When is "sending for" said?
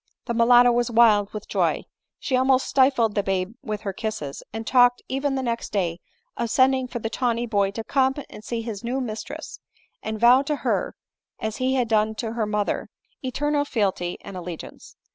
6.49-6.97